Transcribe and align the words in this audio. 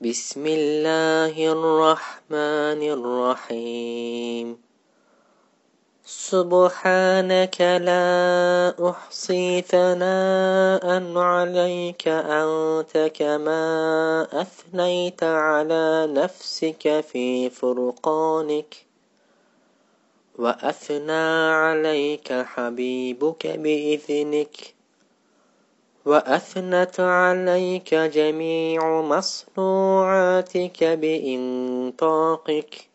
بسم 0.00 0.46
الله 0.46 1.34
الرحمن 1.52 2.82
الرحيم. 2.86 4.58
سبحانك 6.06 7.60
لا 7.60 8.74
أحصي 8.90 9.60
ثناء 9.60 11.18
عليك 11.18 12.08
أنت 12.08 13.10
كما 13.14 13.62
أثنيت 14.32 15.22
على 15.22 16.06
نفسك 16.10 17.04
في 17.12 17.50
فرقانك. 17.50 18.74
وأثنى 20.38 21.50
عليك 21.50 22.32
حبيبك 22.32 23.46
بإذنك. 23.46 24.77
وأثنت 26.04 27.00
عليك 27.00 27.94
جميع 27.94 29.00
مصنوعاتك 29.00 30.84
بإنطاقك. 30.84 32.88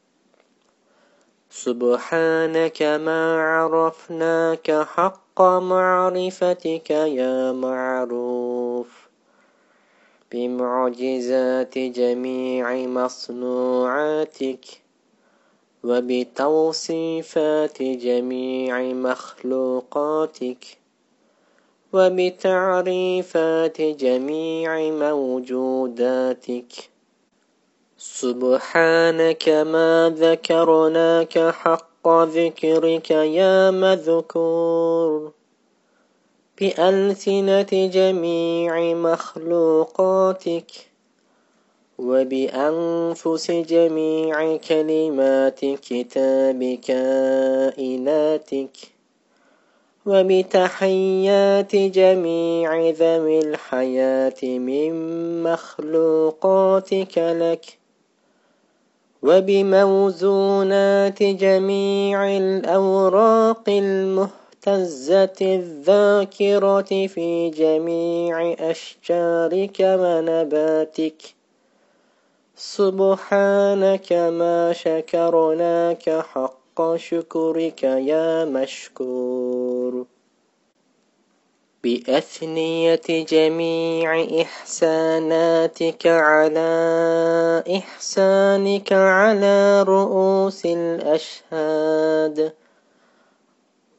سبحانك 1.49 2.81
ما 2.81 3.41
عرفناك 3.41 4.71
حق 4.71 5.41
معرفتك 5.41 6.89
يا 6.89 7.51
معروف. 7.51 9.07
بمعجزات 10.31 11.77
جميع 11.77 12.87
مصنوعاتك 12.87 14.65
وبتوصيفات 15.83 17.81
جميع 17.81 18.81
مخلوقاتك. 18.81 20.82
وبتعريفات 21.93 23.81
جميع 23.81 24.89
موجوداتك. 24.89 26.71
سبحانك 27.97 29.49
ما 29.49 30.13
ذكرناك 30.17 31.39
حق 31.39 32.07
ذكرك 32.07 33.11
يا 33.11 33.71
مذكور. 33.71 35.31
بألسنة 36.59 37.71
جميع 37.71 38.93
مخلوقاتك 38.93 40.71
وبأنفس 41.97 43.51
جميع 43.51 44.57
كلمات 44.57 45.59
كتاب 45.65 46.79
كائناتك. 46.87 48.92
وبتحيات 50.05 51.75
جميع 51.75 52.89
ذوي 52.89 53.39
الحياة 53.39 54.43
من 54.43 54.93
مخلوقاتك 55.43 57.17
لك 57.17 57.65
وبموزونات 59.23 61.23
جميع 61.23 62.37
الأوراق 62.37 63.69
المهتزة 63.69 65.37
الذاكرة 65.41 67.07
في 67.07 67.49
جميع 67.49 68.55
أشجارك 68.71 69.77
ونباتك. 69.79 71.21
سبحانك 72.55 74.13
ما 74.13 74.73
شكرناك 74.73 76.09
حق 76.09 76.95
شكرك 76.95 77.83
يا 77.83 78.45
مشكور. 78.45 79.72
بأثنية 81.83 83.01
جميع 83.09 84.41
إحساناتك 84.41 86.07
على 86.07 87.63
إحسانك 87.77 88.93
على 88.93 89.83
رؤوس 89.83 90.65
الأشهاد 90.65 92.53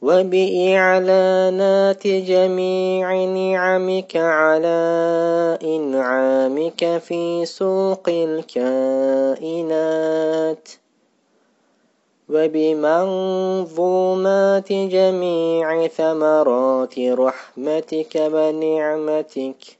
وبإعلانات 0.01 2.07
جميع 2.07 3.25
نعمك 3.25 4.15
على 4.15 4.79
إنعامك 5.63 6.97
في 6.97 7.45
سوق 7.45 8.09
الكائنات 8.09 9.25
وبمنظومات 12.29 13.69
جميع 14.73 15.87
ثمرات 15.87 16.99
رحمتك 16.99 18.15
ونعمتك 18.15 19.77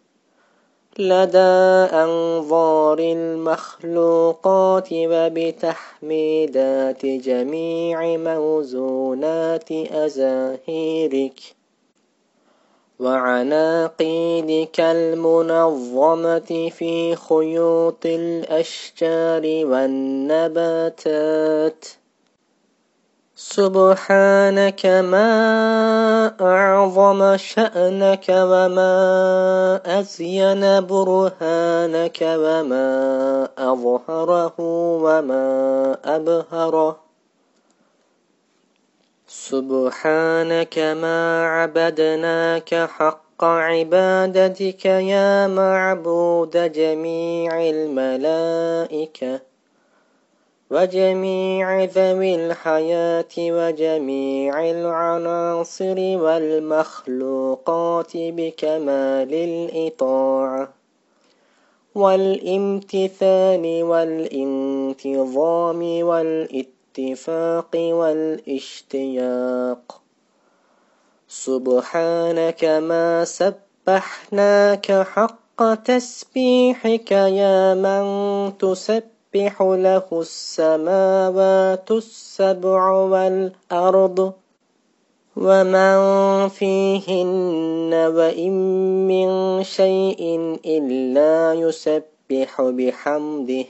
لدى 1.00 1.90
أنظار 2.04 3.00
المخلوقات 3.00 4.90
وبتحميدات 4.94 6.26
جميع 7.06 8.18
موزونات 8.18 9.72
أزاهيرك 9.72 11.40
وعناقيدك 13.00 14.80
المنظمة 14.80 16.70
في 16.70 17.16
خيوط 17.16 18.06
الأشجار 18.06 19.42
والنباتات 19.66 21.06
سبحانك 23.36 24.86
ما 24.86 25.32
أعظم 26.42 27.38
شأنك 27.38 28.26
وما 28.30 28.96
أزين 29.86 30.82
برهانك 30.88 32.20
وما 32.22 32.90
أظهره 33.58 34.54
وما 35.06 35.48
أبهره 36.06 37.00
سبحانك 39.28 40.80
ما 40.80 41.46
عبدناك 41.46 42.76
حق 42.76 43.44
عبادتك 43.44 44.86
يا 44.86 45.48
معبود 45.48 46.72
جميع 46.72 47.70
الملائكة 47.70 49.55
وجميع 50.72 51.84
ذوي 51.84 52.36
الحياة 52.36 53.34
وجميع 53.38 54.70
العناصر 54.72 55.98
والمخلوقات 56.24 58.12
بكمال 58.16 59.34
الإطاعة 59.34 60.74
والامتثال 61.96 63.84
والانتظام 63.84 65.82
والاتفاق 66.04 67.76
والاشتياق. 67.76 69.22
سبحانك 71.28 72.66
ما 72.66 73.26
سبحناك 73.26 74.92
حق 74.92 75.74
تسبيحك 75.74 77.12
يا 77.12 77.74
من 77.74 78.58
تسبح 78.58 79.15
تسبح 79.36 79.62
له 79.62 80.08
السماوات 80.12 81.92
السبع 81.92 82.92
والأرض 82.92 84.34
ومن 85.36 85.98
فيهن 86.50 87.92
وإن 88.16 88.54
من 89.08 89.30
شيء 89.64 90.22
إلا 90.66 91.54
يسبح 91.54 92.62
بحمده. 92.62 93.66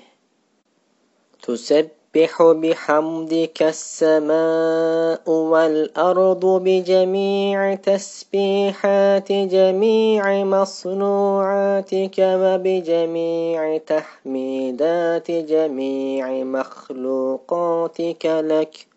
تسبح 1.42 2.05
تسبح 2.16 2.42
بحمدك 2.42 3.62
السماء 3.62 5.30
والأرض 5.30 6.46
بجميع 6.46 7.76
تسبيحات 7.76 9.32
جميع 9.32 10.44
مصنوعاتك 10.44 12.16
وبجميع 12.20 13.78
تحميدات 13.78 15.32
جميع 15.32 16.44
مخلوقاتك 16.44 18.26
لك. 18.26 18.88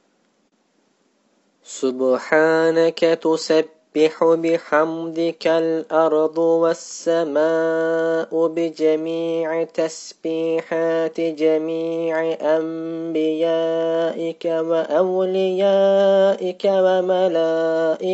سبحانك 1.65 2.99
تسبح 2.99 3.78
تسبح 3.99 4.23
بحمدك 4.23 5.47
الأرض 5.47 6.39
والسماء 6.39 8.31
بجميع 8.47 9.65
تسبيحات 9.65 11.21
جميع 11.21 12.33
أنبيائك 12.57 14.45
وأوليائك 14.71 16.63
وملائكتك 16.65 18.07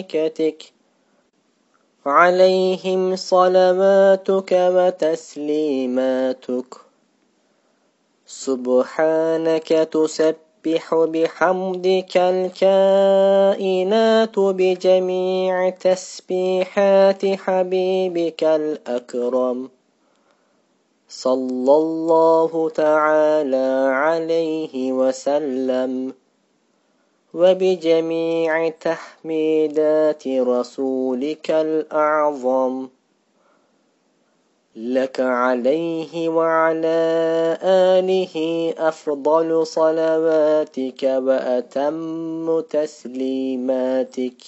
عليهم 2.06 3.16
صلواتك 3.16 4.52
وتسليماتك. 4.76 5.94
سبحانك 8.26 9.68
تسبح 9.92 10.53
تسبح 10.64 10.94
بحمدك 10.94 12.16
الكائنات 12.16 14.38
بجميع 14.38 15.70
تسبيحات 15.70 17.26
حبيبك 17.26 18.44
الأكرم. 18.44 19.70
صلى 21.08 21.76
الله 21.76 22.68
تعالى 22.68 23.90
عليه 23.94 24.92
وسلم. 24.92 26.14
وبجميع 27.34 28.68
تحميدات 28.68 30.28
رسولك 30.28 31.50
الأعظم. 31.50 32.88
لك 34.76 35.20
عليه 35.20 36.28
وعلى 36.28 36.98
آله 37.62 38.34
أفضل 38.78 39.66
صلواتك 39.66 41.02
وأتم 41.02 42.60
تسليماتك. 42.60 44.42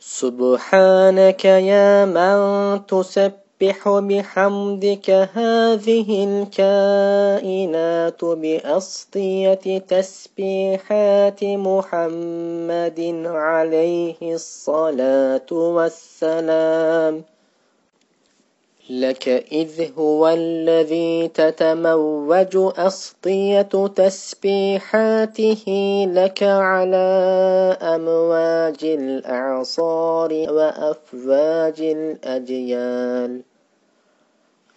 سبحانك 0.00 1.44
يا 1.44 2.04
من 2.04 2.86
تسبح 2.86 3.88
بحمدك 3.88 5.10
هذه 5.10 6.24
الكائنات 6.56 8.24
بأسطية 8.24 9.78
تسبيحات 9.78 11.44
محمد 11.44 13.22
عليه 13.26 14.16
الصلاة 14.22 15.46
والسلام. 15.52 17.35
لك 18.90 19.28
إذ 19.28 19.98
هو 19.98 20.28
الذي 20.28 21.28
تتموج 21.28 22.56
أسطية 22.78 23.86
تسبيحاته 23.96 25.64
لك 26.12 26.42
على 26.42 27.06
أمواج 27.82 28.84
الأعصار 28.84 30.32
وأفواج 30.32 31.80
الأجيال 31.80 33.42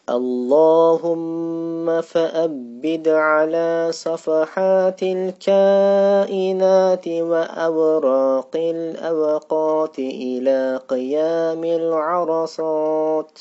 اللهم 0.10 2.02
فأبد 2.02 3.08
على 3.08 3.88
صفحات 3.92 5.04
الكائنات 5.04 7.08
وأوراق 7.08 8.56
الأوقات 8.56 10.00
إلى 10.00 10.82
قيام 10.88 11.64
العرصات 11.64 13.40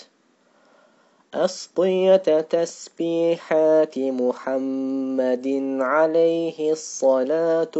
أسطية 1.35 2.41
تسبيحات 2.41 3.99
محمد 3.99 5.77
عليه 5.81 6.73
الصلاة 6.73 7.77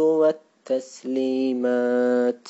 والتسليمات. 0.67 2.47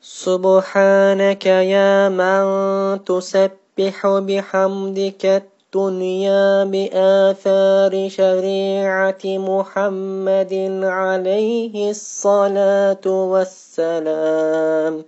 سبحانك 0.00 1.46
يا 1.46 2.08
من 2.08 3.04
تسبح 3.04 4.06
بحمدك 4.06 5.42
الدنيا 5.74 6.64
بآثار 6.64 8.08
شريعة 8.08 9.24
محمد 9.24 10.80
عليه 10.84 11.90
الصلاة 11.90 13.06
والسلام. 13.06 15.04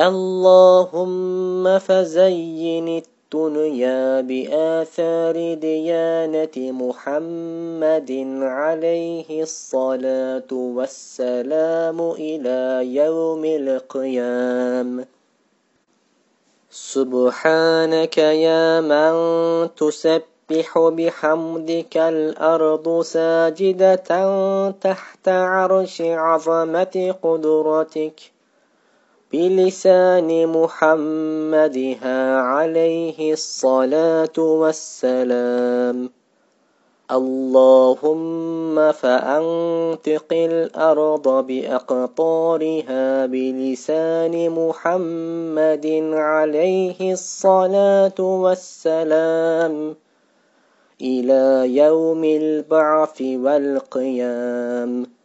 اللهم 0.00 1.78
فزين 1.78 2.88
الدنيا 2.88 4.20
بآثار 4.20 5.54
ديانة 5.54 6.56
محمد 6.56 8.10
عليه 8.42 9.42
الصلاة 9.42 10.50
والسلام 10.52 12.00
إلى 12.10 12.60
يوم 12.94 13.44
القيام. 13.44 15.04
سبحانك 16.70 18.18
يا 18.18 18.80
من 18.80 19.14
تسبح 19.76 20.78
بحمدك 20.78 21.96
الأرض 21.96 23.02
ساجدة 23.02 24.10
تحت 24.70 25.28
عرش 25.28 25.96
عظمة 26.00 27.14
قدرتك. 27.22 28.39
بلسان 29.32 30.46
محمدها 30.46 32.36
عليه 32.36 33.32
الصلاة 33.32 34.38
والسلام. 34.38 36.10
اللهم 37.10 38.92
فأنطق 38.92 40.32
الأرض 40.32 41.46
بأقطارها 41.46 43.26
بلسان 43.26 44.50
محمد 44.50 46.10
عليه 46.12 47.12
الصلاة 47.12 48.20
والسلام. 48.20 49.96
إلى 51.02 51.76
يوم 51.76 52.24
البعث 52.24 53.22
والقيام. 53.22 55.19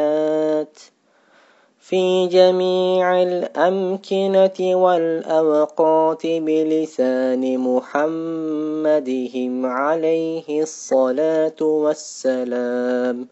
في 1.78 2.26
جميع 2.26 3.22
الأمكنة 3.22 4.76
والأوقات 4.76 6.26
بلسان 6.26 7.58
محمدهم 7.58 9.66
عليه 9.66 10.62
الصلاة 10.62 11.60
والسلام 11.62 13.28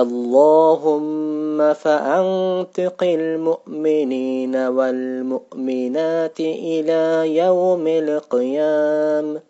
اللهم 0.00 1.72
فأنطق 1.72 3.02
المؤمنين 3.02 4.56
والمؤمنات 4.56 6.40
إلى 6.40 7.36
يوم 7.36 7.86
القيام 7.86 9.40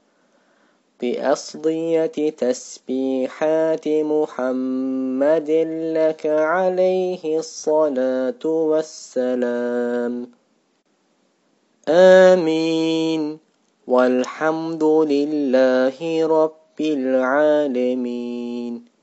بأصدية 1.03 2.31
تسبيحات 2.31 3.89
محمد 3.89 5.51
لك 5.97 6.27
عليه 6.27 7.39
الصلاة 7.39 8.45
والسلام. 8.45 10.31
آمين. 11.89 13.39
والحمد 13.87 14.85
لله 14.85 16.27
رب 16.27 16.81
العالمين. 16.81 18.96